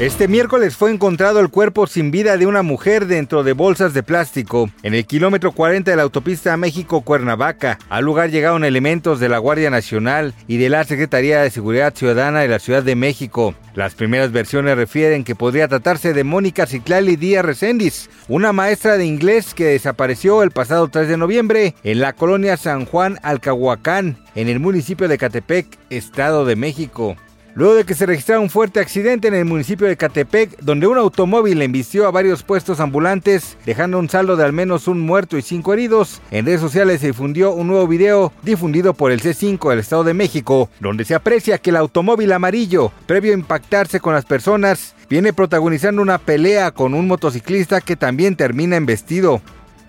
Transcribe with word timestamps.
Este 0.00 0.26
miércoles 0.26 0.76
fue 0.76 0.90
encontrado 0.90 1.38
el 1.38 1.50
cuerpo 1.50 1.86
sin 1.86 2.10
vida 2.10 2.36
de 2.36 2.48
una 2.48 2.64
mujer 2.64 3.06
dentro 3.06 3.44
de 3.44 3.52
bolsas 3.52 3.94
de 3.94 4.02
plástico 4.02 4.68
en 4.82 4.92
el 4.92 5.06
kilómetro 5.06 5.52
40 5.52 5.88
de 5.88 5.96
la 5.96 6.02
autopista 6.02 6.56
México-Cuernavaca. 6.56 7.78
Al 7.88 8.04
lugar 8.04 8.30
llegaron 8.30 8.64
elementos 8.64 9.20
de 9.20 9.28
la 9.28 9.38
Guardia 9.38 9.70
Nacional 9.70 10.34
y 10.48 10.56
de 10.56 10.68
la 10.68 10.82
Secretaría 10.82 11.42
de 11.42 11.50
Seguridad 11.50 11.94
Ciudadana 11.94 12.40
de 12.40 12.48
la 12.48 12.58
Ciudad 12.58 12.82
de 12.82 12.96
México. 12.96 13.54
Las 13.76 13.94
primeras 13.94 14.32
versiones 14.32 14.76
refieren 14.76 15.22
que 15.22 15.36
podría 15.36 15.68
tratarse 15.68 16.12
de 16.12 16.24
Mónica 16.24 16.66
Ciclali 16.66 17.14
Díaz 17.14 17.44
Recendis, 17.44 18.10
una 18.26 18.52
maestra 18.52 18.98
de 18.98 19.06
inglés 19.06 19.54
que 19.54 19.66
desapareció 19.66 20.42
el 20.42 20.50
pasado 20.50 20.88
3 20.88 21.06
de 21.06 21.16
noviembre 21.16 21.76
en 21.84 22.00
la 22.00 22.14
colonia 22.14 22.56
San 22.56 22.84
Juan 22.84 23.20
Alcahuacán, 23.22 24.18
en 24.34 24.48
el 24.48 24.58
municipio 24.58 25.06
de 25.06 25.18
Catepec, 25.18 25.66
Estado 25.88 26.44
de 26.44 26.56
México. 26.56 27.16
Luego 27.56 27.74
de 27.74 27.84
que 27.84 27.94
se 27.94 28.06
registrara 28.06 28.40
un 28.40 28.50
fuerte 28.50 28.80
accidente 28.80 29.28
en 29.28 29.34
el 29.34 29.44
municipio 29.44 29.86
de 29.86 29.96
Catepec, 29.96 30.58
donde 30.58 30.88
un 30.88 30.98
automóvil 30.98 31.62
embistió 31.62 32.08
a 32.08 32.10
varios 32.10 32.42
puestos 32.42 32.80
ambulantes, 32.80 33.56
dejando 33.64 34.00
un 34.00 34.08
saldo 34.08 34.34
de 34.34 34.44
al 34.44 34.52
menos 34.52 34.88
un 34.88 35.00
muerto 35.00 35.38
y 35.38 35.42
cinco 35.42 35.72
heridos, 35.72 36.20
en 36.32 36.46
redes 36.46 36.60
sociales 36.60 37.00
se 37.00 37.08
difundió 37.08 37.52
un 37.52 37.68
nuevo 37.68 37.86
video 37.86 38.32
difundido 38.42 38.92
por 38.92 39.12
el 39.12 39.22
C5 39.22 39.70
del 39.70 39.78
Estado 39.78 40.02
de 40.02 40.14
México, 40.14 40.68
donde 40.80 41.04
se 41.04 41.14
aprecia 41.14 41.58
que 41.58 41.70
el 41.70 41.76
automóvil 41.76 42.32
amarillo, 42.32 42.90
previo 43.06 43.30
a 43.30 43.38
impactarse 43.38 44.00
con 44.00 44.14
las 44.14 44.24
personas, 44.24 44.96
viene 45.08 45.32
protagonizando 45.32 46.02
una 46.02 46.18
pelea 46.18 46.72
con 46.72 46.92
un 46.92 47.06
motociclista 47.06 47.80
que 47.80 47.94
también 47.94 48.34
termina 48.34 48.74
embestido. 48.74 49.40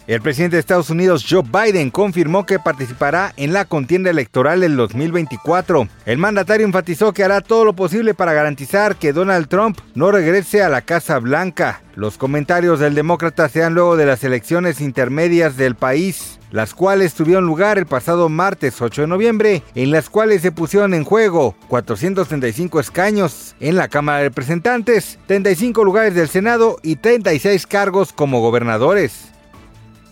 El 0.07 0.21
presidente 0.21 0.57
de 0.57 0.59
Estados 0.59 0.91
Unidos, 0.91 1.25
Joe 1.27 1.41
Biden, 1.41 1.89
confirmó 1.89 2.45
que 2.45 2.59
participará 2.59 3.33
en 3.37 3.53
la 3.53 3.65
contienda 3.65 4.11
electoral 4.11 4.59
del 4.59 4.77
2024. 4.77 5.87
El 6.05 6.19
mandatario 6.19 6.63
enfatizó 6.63 7.11
que 7.11 7.23
hará 7.23 7.41
todo 7.41 7.65
lo 7.65 7.73
posible 7.73 8.13
para 8.13 8.33
garantizar 8.33 8.97
que 8.97 9.13
Donald 9.13 9.47
Trump 9.47 9.79
no 9.95 10.11
regrese 10.11 10.61
a 10.61 10.69
la 10.69 10.81
Casa 10.81 11.17
Blanca. 11.17 11.81
Los 11.95 12.19
comentarios 12.19 12.79
del 12.79 12.93
demócrata 12.93 13.49
se 13.49 13.61
dan 13.61 13.73
luego 13.73 13.97
de 13.97 14.05
las 14.05 14.23
elecciones 14.23 14.79
intermedias 14.79 15.57
del 15.57 15.73
país, 15.73 16.39
las 16.51 16.75
cuales 16.75 17.15
tuvieron 17.15 17.47
lugar 17.47 17.79
el 17.79 17.87
pasado 17.87 18.29
martes 18.29 18.83
8 18.83 19.01
de 19.01 19.07
noviembre, 19.07 19.63
en 19.73 19.89
las 19.89 20.11
cuales 20.11 20.43
se 20.43 20.51
pusieron 20.51 20.93
en 20.93 21.03
juego 21.03 21.55
435 21.67 22.79
escaños 22.79 23.55
en 23.59 23.75
la 23.75 23.87
Cámara 23.87 24.19
de 24.19 24.25
Representantes, 24.25 25.17
35 25.25 25.83
lugares 25.83 26.13
del 26.13 26.29
Senado 26.29 26.77
y 26.83 26.97
36 26.97 27.65
cargos 27.65 28.13
como 28.13 28.39
gobernadores. 28.39 29.34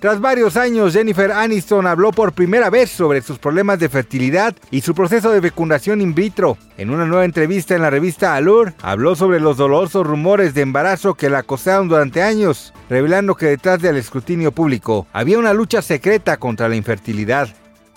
Tras 0.03 0.19
varios 0.19 0.57
años, 0.57 0.91
Jennifer 0.91 1.31
Aniston 1.31 1.87
habló 1.87 2.11
por 2.11 2.33
primera 2.33 2.69
vez 2.69 2.91
sobre 2.91 3.21
sus 3.21 3.39
problemas 3.39 3.79
de 3.79 3.87
fertilidad 3.87 4.53
y 4.69 4.81
su 4.81 4.93
proceso 4.93 5.31
de 5.31 5.41
fecundación 5.41 6.01
in 6.01 6.13
vitro. 6.13 6.57
En 6.77 6.89
una 6.89 7.05
nueva 7.05 7.23
entrevista 7.23 7.73
en 7.73 7.83
la 7.83 7.89
revista 7.89 8.35
Allure, 8.35 8.73
habló 8.81 9.15
sobre 9.15 9.39
los 9.39 9.55
dolorosos 9.55 10.05
rumores 10.05 10.53
de 10.53 10.61
embarazo 10.61 11.13
que 11.13 11.29
la 11.29 11.37
acosaron 11.37 11.87
durante 11.87 12.21
años, 12.21 12.73
revelando 12.89 13.35
que 13.35 13.45
detrás 13.45 13.81
del 13.81 13.95
escrutinio 13.95 14.51
público 14.51 15.07
había 15.13 15.39
una 15.39 15.53
lucha 15.53 15.81
secreta 15.81 16.35
contra 16.35 16.67
la 16.67 16.75
infertilidad. 16.75 17.47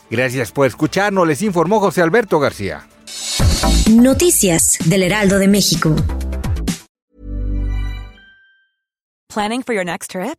Gracias 0.08 0.52
por 0.52 0.68
escucharnos, 0.68 1.26
les 1.26 1.42
informó 1.42 1.80
José 1.80 2.02
Alberto 2.02 2.38
García. 2.38 2.86
Noticias 3.90 4.78
del 4.84 5.02
Heraldo 5.02 5.40
de 5.40 5.48
México. 5.48 5.96
Planning 9.26 9.64
for 9.64 9.74
your 9.74 9.84
next 9.84 10.12
trip? 10.12 10.38